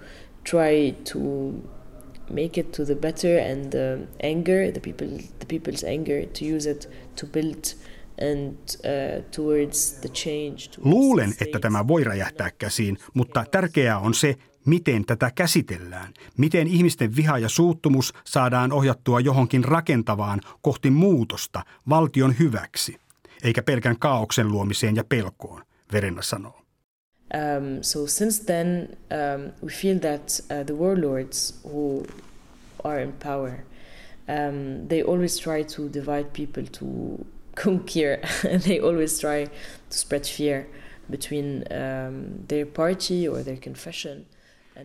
try 0.44 0.94
to 1.04 1.20
make 2.30 2.58
it 2.58 2.72
to 2.72 2.84
the 2.84 2.94
better 2.94 3.38
and 3.38 3.72
the 3.72 4.06
anger 4.20 4.70
the 4.70 4.80
people 4.80 5.08
the 5.38 5.46
people's 5.46 5.84
anger 5.84 6.24
to 6.26 6.44
use 6.44 6.66
it 6.66 6.86
to 7.16 7.26
build 7.26 7.74
and 8.16 8.56
uh, 8.84 9.20
towards 9.32 10.00
the 10.00 10.08
change. 10.08 10.68
Towards 10.68 10.86
Luulen, 10.86 11.34
että 11.40 11.58
tämä 11.58 11.88
voi 11.88 12.04
räjähtää 12.04 12.50
käsiin, 12.50 12.98
mutta 13.14 13.44
tärkeää 13.50 13.98
on 13.98 14.14
se, 14.14 14.36
miten 14.66 15.04
tätä 15.04 15.30
käsitellään. 15.34 16.14
Miten 16.36 16.66
ihmisten 16.66 17.16
viha 17.16 17.38
ja 17.38 17.48
suuttumus 17.48 18.12
saadaan 18.24 18.72
ohjattua 18.72 19.20
johonkin 19.20 19.64
rakentavaan 19.64 20.40
kohti 20.62 20.90
muutosta 20.90 21.64
valtion 21.88 22.34
hyväksi, 22.38 22.96
eikä 23.42 23.62
pelkän 23.62 23.98
kaauksen 23.98 24.48
luomiseen 24.48 24.96
ja 24.96 25.04
pelkoon, 25.04 25.62
Verena 25.92 26.22
sanoo. 26.22 26.64
Um, 27.34 27.82
so 27.82 28.06
since 28.06 28.44
then, 28.44 28.96
um, 29.10 29.52
we 29.62 29.70
feel 29.70 29.98
that 29.98 30.40
uh, 30.50 30.62
the 30.66 30.74
warlords 30.74 31.54
who 31.64 32.04
are 32.84 33.02
in 33.02 33.12
power, 33.12 33.64
um, 34.28 34.86
they 34.88 35.02
always 35.02 35.40
try 35.40 35.64
to 35.64 35.88
divide 35.88 36.32
people 36.32 36.62
to 36.78 37.24
conquer, 37.64 38.20
they 38.66 38.80
always 38.80 39.18
try 39.18 39.46
to 39.90 39.98
spread 39.98 40.26
fear 40.26 40.66
between 41.10 41.64
um, 41.70 42.44
their 42.48 42.66
party 42.66 43.28
or 43.28 43.42
their 43.42 43.56
confession. 43.56 44.26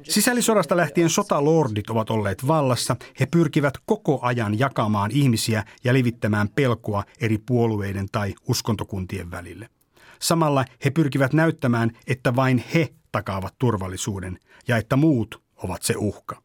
Sisällissodasta 0.03 0.77
lähtien 0.77 1.09
sotalordit 1.09 1.89
ovat 1.89 2.09
olleet 2.09 2.47
vallassa. 2.47 2.95
He 3.19 3.25
pyrkivät 3.25 3.73
koko 3.85 4.19
ajan 4.21 4.59
jakamaan 4.59 5.11
ihmisiä 5.11 5.63
ja 5.83 5.93
levittämään 5.93 6.49
pelkoa 6.49 7.03
eri 7.21 7.37
puolueiden 7.37 8.07
tai 8.11 8.35
uskontokuntien 8.47 9.31
välille. 9.31 9.69
Samalla 10.19 10.65
he 10.85 10.89
pyrkivät 10.89 11.33
näyttämään, 11.33 11.91
että 12.07 12.35
vain 12.35 12.63
he 12.73 12.93
takaavat 13.11 13.55
turvallisuuden 13.59 14.39
ja 14.67 14.77
että 14.77 14.95
muut 14.95 15.41
ovat 15.57 15.81
se 15.81 15.93
uhka. 15.97 16.41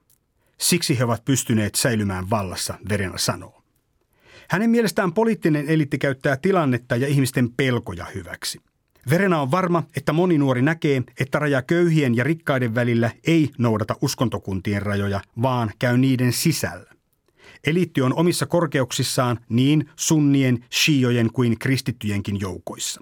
Siksi 0.58 0.98
he 0.98 1.04
ovat 1.04 1.24
pystyneet 1.24 1.74
säilymään 1.74 2.30
vallassa, 2.30 2.74
Verena 2.88 3.18
sanoo. 3.18 3.62
Hänen 4.50 4.70
mielestään 4.70 5.12
poliittinen 5.12 5.68
eliitti 5.68 5.98
käyttää 5.98 6.36
tilannetta 6.36 6.96
ja 6.96 7.08
ihmisten 7.08 7.52
pelkoja 7.56 8.06
hyväksi. 8.14 8.60
Verena 9.10 9.40
on 9.42 9.50
varma, 9.50 9.82
että 9.96 10.12
moni 10.12 10.38
nuori 10.38 10.62
näkee, 10.62 11.02
että 11.20 11.38
raja 11.38 11.62
köyhien 11.62 12.16
ja 12.16 12.24
rikkaiden 12.24 12.74
välillä 12.74 13.10
ei 13.26 13.50
noudata 13.58 13.96
uskontokuntien 14.02 14.82
rajoja, 14.82 15.20
vaan 15.42 15.70
käy 15.78 15.98
niiden 15.98 16.32
sisällä. 16.32 16.94
Eliitti 17.66 18.02
on 18.02 18.14
omissa 18.14 18.46
korkeuksissaan 18.46 19.38
niin 19.48 19.88
sunnien, 19.96 20.64
shiojen 20.72 21.32
kuin 21.32 21.58
kristittyjenkin 21.58 22.40
joukoissa. 22.40 23.00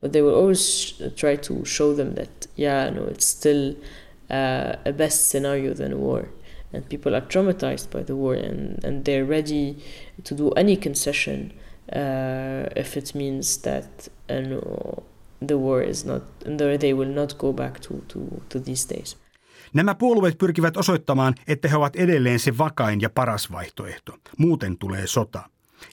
But 0.00 0.12
they 0.12 0.22
will 0.22 0.34
always 0.34 0.94
try 1.20 1.36
to 1.36 1.64
show 1.64 1.94
them 1.94 2.14
that, 2.14 2.48
yeah, 2.58 2.94
no, 2.94 3.06
it's 3.06 3.24
still 3.24 3.70
uh, 3.70 4.92
a 4.92 4.92
best 4.92 5.30
scenario 5.30 5.74
than 5.74 5.98
war. 5.98 6.24
And 6.74 6.84
people 6.88 7.16
are 7.16 7.26
traumatized 7.26 7.90
by 7.90 8.04
the 8.04 8.14
war 8.14 8.34
and, 8.34 8.84
and 8.84 9.04
they're 9.04 9.28
ready 9.28 9.76
to 10.24 10.34
do 10.34 10.50
any 10.56 10.76
concession 10.76 11.52
uh, 11.92 12.68
if 12.76 12.96
it 12.96 13.14
means 13.14 13.56
that 13.58 14.08
uh, 14.28 15.00
the 15.46 15.54
war 15.54 15.82
is 15.82 16.04
not, 16.04 16.22
they 16.78 16.94
will 16.94 17.14
not 17.14 17.34
go 17.38 17.52
back 17.52 17.80
to, 17.80 17.94
to, 18.08 18.18
to 18.48 18.60
these 18.60 18.94
days. 18.94 19.16
Nämä 19.74 19.94
puolueet 19.94 20.38
pyrkivät 20.38 20.76
osoittamaan, 20.76 21.34
että 21.48 21.68
he 21.68 21.76
ovat 21.76 21.96
edelleen 21.96 22.38
se 22.38 22.58
vakain 22.58 23.00
ja 23.00 23.10
paras 23.10 23.52
vaihtoehto. 23.52 24.18
Muuten 24.38 24.78
tulee 24.78 25.06
sota. 25.06 25.42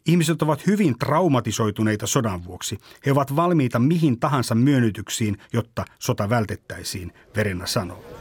Ihmiset 0.06 0.42
ovat 0.42 0.68
hyvin 0.68 1.00
traumatisoituneita 1.00 2.08
sodan 2.08 2.46
vuoksi. 2.46 2.78
He 3.06 3.12
ovat 3.12 3.36
valmiita 3.36 3.80
mihin 3.80 4.20
tahansa 4.20 4.56
myönnytyksiin, 4.56 5.38
jotta 5.54 5.86
sota 6.00 6.30
vältettäisiin, 6.30 7.14
Verena 7.36 7.66
sanoo. 7.66 8.13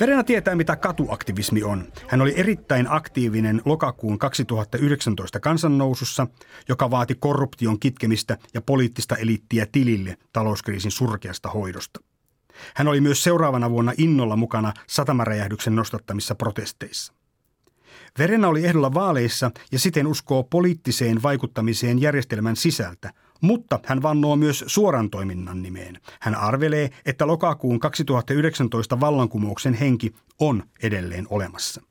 Verena 0.00 0.24
tietää, 0.24 0.54
mitä 0.54 0.76
katuaktivismi 0.76 1.62
on. 1.62 1.84
Hän 2.08 2.20
oli 2.20 2.32
erittäin 2.36 2.86
aktiivinen 2.90 3.62
lokakuun 3.64 4.18
2019 4.18 5.40
kansannousussa, 5.40 6.26
joka 6.68 6.90
vaati 6.90 7.14
korruption 7.14 7.80
kitkemistä 7.80 8.38
ja 8.54 8.62
poliittista 8.62 9.16
eliittiä 9.16 9.66
tilille 9.72 10.16
talouskriisin 10.32 10.90
surkeasta 10.90 11.48
hoidosta. 11.48 12.00
Hän 12.74 12.88
oli 12.88 13.00
myös 13.00 13.22
seuraavana 13.22 13.70
vuonna 13.70 13.92
innolla 13.98 14.36
mukana 14.36 14.72
satamaräjähdyksen 14.86 15.76
nostattamissa 15.76 16.34
protesteissa. 16.34 17.12
Verena 18.18 18.48
oli 18.48 18.64
ehdolla 18.64 18.94
vaaleissa 18.94 19.50
ja 19.72 19.78
siten 19.78 20.06
uskoo 20.06 20.44
poliittiseen 20.44 21.22
vaikuttamiseen 21.22 22.00
järjestelmän 22.00 22.56
sisältä, 22.56 23.10
mutta 23.44 23.80
hän 23.84 24.02
vannoo 24.02 24.36
myös 24.36 24.64
suoran 24.66 25.10
toiminnan 25.10 25.62
nimeen. 25.62 26.00
Hän 26.20 26.34
arvelee, 26.34 26.90
että 27.06 27.26
lokakuun 27.26 27.80
2019 27.80 29.00
vallankumouksen 29.00 29.74
henki 29.74 30.14
on 30.40 30.62
edelleen 30.82 31.26
olemassa. 31.30 31.82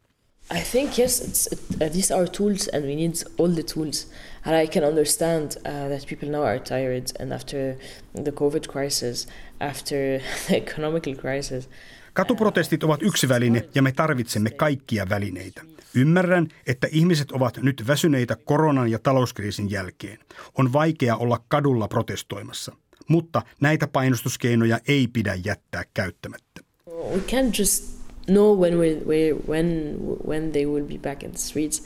I 0.51 0.61
think 0.71 0.99
yes, 0.99 1.21
it's, 1.21 1.47
it, 1.53 1.59
uh, 1.81 1.91
these 1.91 2.15
are 2.15 2.27
tools, 2.27 2.69
and 2.73 2.83
we 2.83 2.95
need 2.95 3.13
all 3.39 3.53
the 3.53 3.63
tools. 3.63 4.07
And 4.45 4.55
I 4.55 4.67
can 4.67 4.83
understand 4.83 5.51
uh, 5.65 5.89
that 5.89 6.05
people 6.07 6.29
now 6.29 6.43
are 6.43 6.59
tired, 6.59 7.05
and 7.19 7.31
after 7.31 7.77
the 8.23 8.31
COVID 8.31 8.67
crisis, 8.67 9.27
after 9.59 9.97
the 10.47 10.57
economical 10.57 11.15
crisis, 11.15 11.67
Katuprotestit 12.13 12.83
ovat 12.83 13.03
yksi 13.03 13.29
väline 13.29 13.69
ja 13.75 13.81
me 13.81 13.91
tarvitsemme 13.91 14.49
kaikkia 14.49 15.09
välineitä. 15.09 15.61
Ymmärrän, 15.95 16.47
että 16.67 16.87
ihmiset 16.91 17.31
ovat 17.31 17.57
nyt 17.57 17.83
väsyneitä 17.87 18.35
koronan 18.35 18.91
ja 18.91 18.99
talouskriisin 18.99 19.71
jälkeen. 19.71 20.19
On 20.57 20.73
vaikea 20.73 21.15
olla 21.15 21.43
kadulla 21.47 21.87
protestoimassa, 21.87 22.75
mutta 23.07 23.41
näitä 23.61 23.87
painostuskeinoja 23.87 24.79
ei 24.87 25.07
pidä 25.07 25.35
jättää 25.45 25.83
käyttämättä. 25.93 26.63
we 27.11 27.19
can't 27.19 27.59
just 27.59 27.83
know 28.27 28.59
when 28.61 28.79
we, 28.79 29.33
when 29.47 29.97
when 30.27 30.51
they 30.51 30.65
will 30.65 30.85
be 30.85 30.97
back 30.97 31.23
in 31.23 31.31
the 31.31 31.37
streets, 31.37 31.81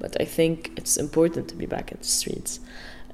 but 0.00 0.16
I 0.20 0.24
think 0.24 0.70
it's 0.80 0.96
important 1.00 1.48
to 1.48 1.54
be 1.54 1.66
back 1.66 1.92
in 1.92 1.98
the 1.98 2.04
streets. 2.04 2.60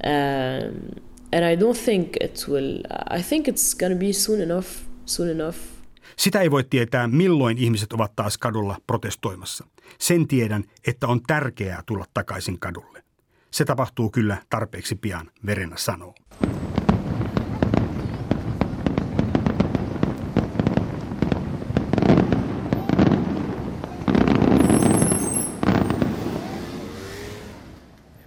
Um, 0.04 1.00
and 1.32 1.44
I 1.44 1.56
don't 1.56 1.76
think 1.76 2.16
it 2.20 2.46
will. 2.48 2.80
I 3.18 3.22
think 3.22 3.48
it's 3.48 3.74
gonna 3.74 3.96
be 3.96 4.12
soon 4.12 4.40
enough. 4.40 4.86
Soon 5.06 5.28
enough. 5.28 5.73
Sitä 6.16 6.40
ei 6.40 6.50
voi 6.50 6.64
tietää, 6.64 7.08
milloin 7.08 7.58
ihmiset 7.58 7.92
ovat 7.92 8.16
taas 8.16 8.38
kadulla 8.38 8.76
protestoimassa. 8.86 9.66
Sen 9.98 10.28
tiedän, 10.28 10.64
että 10.86 11.06
on 11.06 11.22
tärkeää 11.22 11.82
tulla 11.86 12.04
takaisin 12.14 12.60
kadulle. 12.60 13.04
Se 13.50 13.64
tapahtuu 13.64 14.10
kyllä 14.10 14.36
tarpeeksi 14.50 14.94
pian, 14.94 15.30
Verena 15.46 15.76
sanoo. 15.76 16.14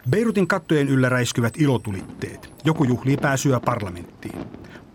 Beirutin 0.09 0.47
kattojen 0.47 0.89
yllä 0.89 1.09
räiskyvät 1.09 1.53
ilotulitteet. 1.57 2.53
Joku 2.65 2.83
juhlii 2.83 3.17
pääsyä 3.17 3.59
parlamenttiin. 3.59 4.39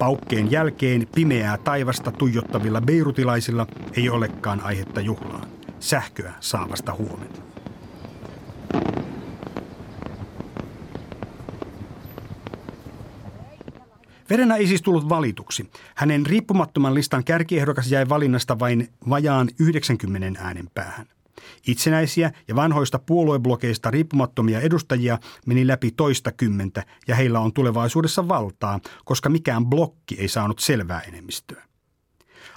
Paukkeen 0.02 0.50
jälkeen 0.50 1.06
pimeää 1.14 1.58
taivasta 1.58 2.12
tuijottavilla 2.12 2.80
beirutilaisilla 2.80 3.66
ei 3.96 4.08
olekaan 4.08 4.60
aihetta 4.60 5.00
juhlaan. 5.00 5.48
Sähköä 5.80 6.32
saa 6.40 6.70
vasta 6.70 6.94
huomenna. 6.94 7.42
Verena 14.30 14.56
ei 14.56 14.66
siis 14.66 14.82
tullut 14.82 15.08
valituksi. 15.08 15.70
Hänen 15.94 16.26
riippumattoman 16.26 16.94
listan 16.94 17.24
kärkiehdokas 17.24 17.90
jäi 17.90 18.08
valinnasta 18.08 18.58
vain 18.58 18.88
vajaan 19.10 19.48
90 19.60 20.40
äänen 20.44 20.70
päähän. 20.74 21.06
Itsenäisiä 21.66 22.32
ja 22.48 22.56
vanhoista 22.56 22.98
puolueblokeista 22.98 23.90
riippumattomia 23.90 24.60
edustajia 24.60 25.18
meni 25.46 25.66
läpi 25.66 25.90
toista 25.90 26.32
kymmentä 26.32 26.84
ja 27.08 27.14
heillä 27.14 27.40
on 27.40 27.52
tulevaisuudessa 27.52 28.28
valtaa, 28.28 28.80
koska 29.04 29.28
mikään 29.28 29.66
blokki 29.66 30.16
ei 30.20 30.28
saanut 30.28 30.58
selvää 30.58 31.00
enemmistöä. 31.00 31.62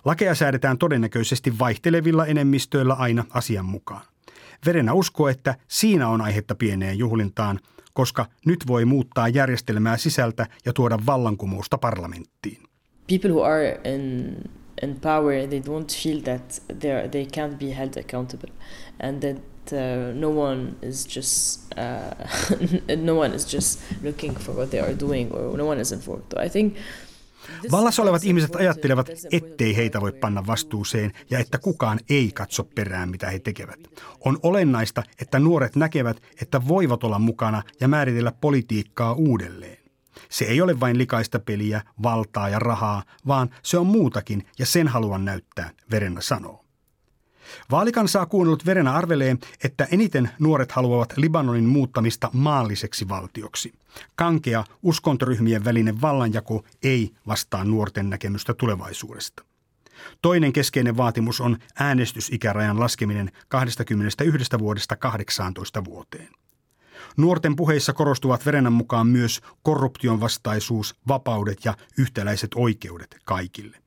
Lakeja 0.05 0.35
säädetään 0.35 0.77
todennäköisesti 0.77 1.59
vaihtelevilla 1.59 2.25
enemmistöillä 2.25 2.93
aina 2.93 3.25
asian 3.29 3.65
mukaan. 3.65 4.01
Verena 4.65 4.93
uskoo, 4.93 5.27
että 5.27 5.55
siinä 5.67 6.09
on 6.09 6.21
aihetta 6.21 6.55
pieneen 6.55 6.97
juhlintaan, 6.97 7.59
koska 7.93 8.25
nyt 8.45 8.67
voi 8.67 8.85
muuttaa 8.85 9.27
järjestelmää 9.27 9.97
sisältä 9.97 10.47
ja 10.65 10.73
tuoda 10.73 10.99
vallankumousta 11.05 11.77
parlamenttiin. 11.77 12.63
People 13.07 13.31
who 13.31 13.43
are 13.43 13.81
in 13.83 14.35
in 14.81 14.95
power, 14.99 15.47
they 15.47 15.59
don't 15.59 15.91
feel 15.91 16.21
that 16.21 16.61
they 16.67 17.07
they 17.11 17.25
can't 17.25 17.57
be 17.57 17.71
held 17.71 17.97
accountable, 17.97 18.49
and 18.99 19.21
that 19.21 19.37
uh, 19.73 20.13
no 20.13 20.29
one 20.29 20.75
is 20.81 21.07
just 21.15 21.73
uh, 21.77 22.95
no 22.95 23.15
one 23.15 23.35
is 23.35 23.53
just 23.53 23.79
looking 24.03 24.35
for 24.39 24.55
what 24.55 24.69
they 24.69 24.79
are 24.79 24.99
doing, 24.99 25.31
or 25.31 25.57
no 25.57 25.65
one 25.65 25.81
is 25.81 25.91
informed. 25.91 26.25
So 26.31 26.39
I 26.45 26.49
think 26.49 26.75
Vallassa 27.71 28.01
olevat 28.01 28.23
ihmiset 28.23 28.55
ajattelevat, 28.55 29.09
ettei 29.31 29.75
heitä 29.75 30.01
voi 30.01 30.11
panna 30.11 30.47
vastuuseen 30.47 31.11
ja 31.29 31.39
että 31.39 31.57
kukaan 31.57 31.99
ei 32.09 32.31
katso 32.33 32.63
perään, 32.63 33.09
mitä 33.09 33.29
he 33.29 33.39
tekevät. 33.39 33.79
On 34.25 34.39
olennaista, 34.43 35.03
että 35.21 35.39
nuoret 35.39 35.75
näkevät, 35.75 36.21
että 36.41 36.67
voivat 36.67 37.03
olla 37.03 37.19
mukana 37.19 37.63
ja 37.79 37.87
määritellä 37.87 38.31
politiikkaa 38.31 39.13
uudelleen. 39.13 39.84
Se 40.29 40.45
ei 40.45 40.61
ole 40.61 40.79
vain 40.79 40.97
likaista 40.97 41.39
peliä, 41.39 41.81
valtaa 42.03 42.49
ja 42.49 42.59
rahaa, 42.59 43.03
vaan 43.27 43.49
se 43.63 43.77
on 43.77 43.87
muutakin 43.87 44.47
ja 44.59 44.65
sen 44.65 44.87
haluan 44.87 45.25
näyttää, 45.25 45.69
Verenä 45.91 46.21
sanoo. 46.21 46.65
Vaalikansaa 47.71 48.25
kuunnellut 48.25 48.65
Verena 48.65 48.95
arvelee, 48.95 49.37
että 49.63 49.87
eniten 49.91 50.29
nuoret 50.39 50.71
haluavat 50.71 51.13
Libanonin 51.17 51.65
muuttamista 51.65 52.29
maalliseksi 52.33 53.09
valtioksi. 53.09 53.73
Kankea 54.15 54.63
uskontoryhmien 54.83 55.65
välinen 55.65 56.01
vallanjako 56.01 56.63
ei 56.83 57.11
vastaa 57.27 57.63
nuorten 57.63 58.09
näkemystä 58.09 58.53
tulevaisuudesta. 58.53 59.43
Toinen 60.21 60.53
keskeinen 60.53 60.97
vaatimus 60.97 61.41
on 61.41 61.57
äänestysikärajan 61.79 62.79
laskeminen 62.79 63.31
21 63.47 64.59
vuodesta 64.59 64.95
18 64.95 65.85
vuoteen. 65.85 66.29
Nuorten 67.17 67.55
puheissa 67.55 67.93
korostuvat 67.93 68.45
Verenän 68.45 68.73
mukaan 68.73 69.07
myös 69.07 69.41
korruption 69.63 70.19
vastaisuus, 70.19 70.95
vapaudet 71.07 71.57
ja 71.65 71.73
yhtäläiset 71.97 72.51
oikeudet 72.55 73.17
kaikille. 73.25 73.77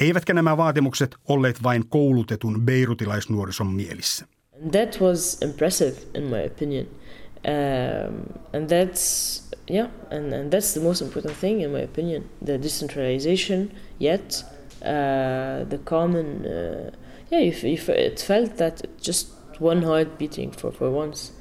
Eivätkä 0.00 0.34
nämä 0.34 0.56
vaatimukset 0.56 1.16
olleet 1.28 1.62
vain 1.62 1.88
koulutetun 1.88 2.62
beirutilaisnuorison 2.62 3.66
mielissä. 3.66 4.26
That 4.70 5.00
was 5.00 5.38
impressive 5.42 5.96
in 6.14 6.22
my 6.22 6.46
opinion. 6.46 6.86
Um, 6.86 8.14
and 8.52 8.70
that's 8.70 9.42
yeah, 9.70 9.88
and, 10.10 10.32
and 10.32 10.52
that's 10.52 10.72
the 10.72 10.80
most 10.82 11.02
important 11.02 11.40
thing 11.40 11.62
in 11.62 11.70
my 11.70 11.84
opinion. 11.84 12.24
The 12.44 12.62
decentralization, 12.62 13.70
yet 14.00 14.44
uh, 14.82 15.68
the 15.68 15.78
common 15.84 16.26
uh, 16.26 16.92
yeah, 17.32 17.40
if, 17.40 17.64
if 17.64 17.88
it 17.88 18.24
felt 18.26 18.56
that 18.56 18.82
just 19.02 19.28
one 19.60 19.82
heart 19.82 20.18
beating 20.18 20.50
for, 20.52 20.72
for 20.72 20.90
once. 20.90 21.32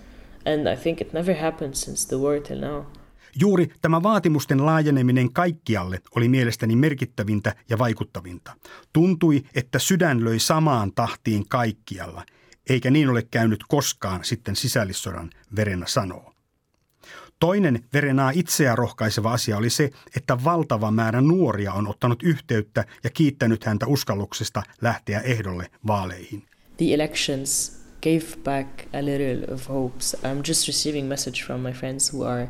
And 0.45 0.73
I 0.73 0.75
think 0.75 1.01
it 1.01 1.13
never 1.13 1.35
happened 1.35 1.73
since 1.73 2.07
the 2.07 2.17
war 2.17 2.41
till 2.41 2.59
now. 2.59 2.83
Juuri 3.39 3.67
tämä 3.81 4.03
vaatimusten 4.03 4.65
laajeneminen 4.65 5.33
kaikkialle 5.33 6.01
oli 6.15 6.29
mielestäni 6.29 6.75
merkittävintä 6.75 7.55
ja 7.69 7.77
vaikuttavinta. 7.77 8.55
Tuntui, 8.93 9.43
että 9.55 9.79
sydän 9.79 10.25
löi 10.25 10.39
samaan 10.39 10.91
tahtiin 10.91 11.49
kaikkialla, 11.49 12.25
eikä 12.69 12.91
niin 12.91 13.09
ole 13.09 13.23
käynyt 13.31 13.63
koskaan 13.67 14.23
sitten 14.23 14.55
sisällissodan, 14.55 15.29
Verena 15.55 15.87
sanoo. 15.87 16.33
Toinen 17.39 17.83
Verenaa 17.93 18.31
itseä 18.35 18.75
rohkaiseva 18.75 19.33
asia 19.33 19.57
oli 19.57 19.69
se, 19.69 19.89
että 20.15 20.43
valtava 20.43 20.91
määrä 20.91 21.21
nuoria 21.21 21.73
on 21.73 21.87
ottanut 21.87 22.23
yhteyttä 22.23 22.85
ja 23.03 23.09
kiittänyt 23.09 23.63
häntä 23.63 23.87
uskalluksesta 23.87 24.63
lähteä 24.81 25.19
ehdolle 25.19 25.69
vaaleihin. 25.87 26.43
The 26.77 26.93
elections 26.93 27.84
gave 28.01 28.25
back 28.43 28.87
a 28.93 29.01
little 29.01 29.53
of 29.53 29.69
hopes. 29.69 30.15
I'm 30.23 30.41
just 30.43 30.67
receiving 30.67 31.07
message 31.07 31.43
from 31.43 31.63
my 31.63 31.73
friends 31.73 32.13
who 32.13 32.27
are 32.27 32.47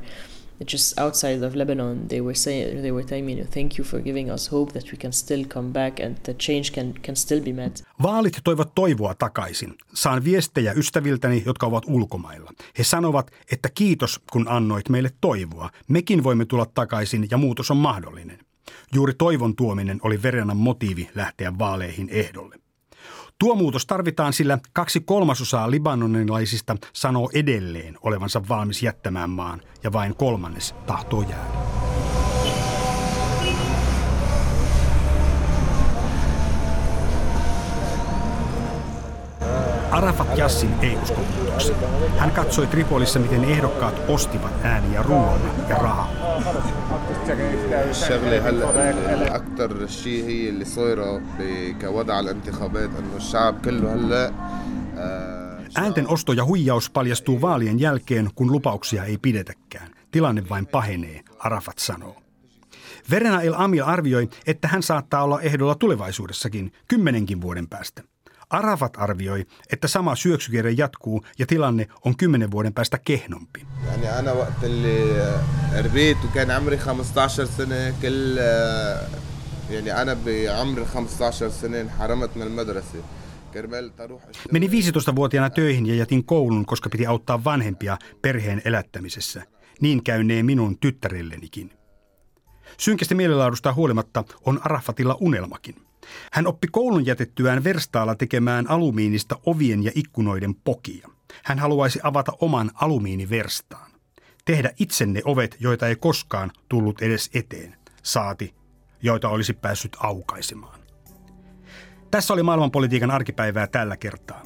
just 0.65 0.99
outside 0.99 1.45
of 1.47 1.55
Lebanon, 1.55 2.07
they 2.07 2.21
were 2.21 2.35
saying 2.35 2.81
they 2.81 2.91
were 2.91 3.03
telling 3.03 3.25
me, 3.25 3.31
you 3.31 3.41
know, 3.41 3.53
"Thank 3.53 3.77
you 3.77 3.87
for 3.87 4.01
giving 4.01 4.31
us 4.31 4.51
hope 4.51 4.71
that 4.71 4.91
we 4.91 4.97
can 4.97 5.13
still 5.13 5.45
come 5.45 5.71
back 5.73 5.99
and 5.99 6.17
the 6.17 6.33
change 6.33 6.71
can 6.71 6.93
can 7.05 7.15
still 7.15 7.43
be 7.43 7.53
met." 7.53 7.83
Vaalit 8.03 8.39
toivat 8.43 8.75
toivoa 8.75 9.15
takaisin. 9.15 9.73
Saan 9.93 10.23
viestejä 10.23 10.73
ystäviltäni, 10.73 11.43
jotka 11.45 11.65
ovat 11.65 11.83
ulkomailla. 11.87 12.51
He 12.77 12.83
sanovat, 12.83 13.31
että 13.51 13.69
kiitos, 13.69 14.19
kun 14.31 14.47
annoit 14.47 14.89
meille 14.89 15.09
toivoa. 15.21 15.69
Mekin 15.87 16.23
voimme 16.23 16.45
tulla 16.45 16.65
takaisin 16.65 17.27
ja 17.31 17.37
muutos 17.37 17.71
on 17.71 17.77
mahdollinen. 17.77 18.39
Juuri 18.93 19.13
toivon 19.13 19.55
tuominen 19.55 19.99
oli 20.03 20.23
Verenan 20.23 20.57
motiivi 20.57 21.09
lähteä 21.15 21.57
vaaleihin 21.59 22.09
ehdolle. 22.09 22.55
Tuo 23.39 23.55
muutos 23.55 23.85
tarvitaan, 23.85 24.33
sillä 24.33 24.57
kaksi 24.73 24.99
kolmasosaa 24.99 25.71
libanonilaisista 25.71 26.75
sanoo 26.93 27.29
edelleen 27.33 27.97
olevansa 28.03 28.41
valmis 28.49 28.83
jättämään 28.83 29.29
maan 29.29 29.61
ja 29.83 29.93
vain 29.93 30.15
kolmannes 30.15 30.75
tahtoo 30.85 31.21
jäädä. 31.21 31.55
Arafat 39.91 40.37
Jassin 40.37 40.73
ei 40.81 40.97
usko. 41.03 41.21
Hän 42.17 42.31
katsoi 42.31 42.67
Tripolissa, 42.67 43.19
miten 43.19 43.43
ehdokkaat 43.43 44.01
ostivat 44.07 44.53
ääniä 44.63 45.03
ruoalla 45.03 45.47
ja 45.69 45.75
rahaa. 45.75 46.09
الشغله 47.90 48.48
هلا 48.48 49.36
اكثر 49.36 49.86
شيء 49.86 50.24
هي 50.24 50.48
اللي 50.48 50.64
صايره 50.64 51.22
كوضع 51.80 52.20
الانتخابات 52.20 52.90
انه 52.98 53.16
الشعب 53.16 53.60
كله 53.64 53.94
هلا 53.94 54.32
Äänten 55.74 56.08
osto 56.08 56.32
ja 56.32 56.44
huijaus 56.44 56.90
paljastuu 56.90 57.40
vaalien 57.40 57.80
jälkeen, 57.80 58.30
kun 58.34 58.52
lupauksia 58.52 59.04
ei 59.04 59.18
pidetäkään. 59.18 59.90
Tilanne 60.10 60.48
vain 60.48 60.66
pahenee, 60.66 61.20
Arafat 61.38 61.78
sanoo. 61.78 62.22
Verena 63.10 63.42
El 63.42 63.54
Amil 63.56 63.84
arvioi, 63.84 64.28
että 64.46 64.68
hän 64.68 64.82
saattaa 64.82 65.24
olla 65.24 65.40
ehdolla 65.40 65.74
tulevaisuudessakin, 65.74 66.72
kymmenenkin 66.88 67.40
vuoden 67.40 67.68
päästä. 67.68 68.02
Arafat 68.49 68.93
arvioi, 68.97 69.45
että 69.71 69.87
sama 69.87 70.15
syöksykierre 70.15 70.71
jatkuu 70.71 71.25
ja 71.39 71.45
tilanne 71.45 71.87
on 72.05 72.17
kymmenen 72.17 72.51
vuoden 72.51 72.73
päästä 72.73 72.97
kehnompi. 72.97 73.67
Meni 84.51 84.67
15-vuotiaana 84.67 85.49
töihin 85.49 85.85
ja 85.85 85.95
jätin 85.95 86.25
koulun, 86.25 86.65
koska 86.65 86.89
piti 86.89 87.05
auttaa 87.05 87.43
vanhempia 87.43 87.97
perheen 88.21 88.61
elättämisessä. 88.65 89.43
Niin 89.81 90.03
käynee 90.03 90.43
minun 90.43 90.79
tyttärellenikin. 90.79 91.73
Synkästä 92.77 93.15
mielenlaadusta 93.15 93.73
huolimatta 93.73 94.23
on 94.45 94.59
Arafatilla 94.63 95.17
unelmakin. 95.21 95.84
Hän 96.31 96.47
oppi 96.47 96.67
koulun 96.71 97.05
jätettyään 97.05 97.63
verstaalla 97.63 98.15
tekemään 98.15 98.69
alumiinista 98.69 99.39
ovien 99.45 99.83
ja 99.83 99.91
ikkunoiden 99.95 100.55
pokia. 100.55 101.09
Hän 101.43 101.59
haluaisi 101.59 101.99
avata 102.03 102.31
oman 102.39 102.71
alumiiniverstaan. 102.73 103.91
Tehdä 104.45 104.71
itsenne 104.79 105.21
ovet, 105.25 105.57
joita 105.59 105.87
ei 105.87 105.95
koskaan 105.95 106.51
tullut 106.69 107.01
edes 107.01 107.29
eteen, 107.33 107.75
saati, 108.03 108.55
joita 109.01 109.29
olisi 109.29 109.53
päässyt 109.53 109.97
aukaisemaan. 109.99 110.79
Tässä 112.11 112.33
oli 112.33 112.43
maailmanpolitiikan 112.43 113.11
arkipäivää 113.11 113.67
tällä 113.67 113.97
kertaa. 113.97 114.41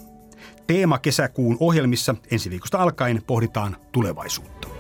Teema 0.68 1.00
kesäkuun 1.00 1.58
ohjelmissa 1.60 2.16
ensi 2.32 2.50
viikosta 2.50 2.78
alkaen 2.78 3.22
pohditaan 3.28 3.78
tulevaisuutta. 3.92 4.79